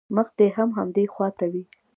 مخ 0.15 0.27
دې 0.37 0.47
هم 0.57 0.69
همدې 0.77 1.03
خوا 1.13 1.27
ته 1.39 1.45
وي. 1.51 1.63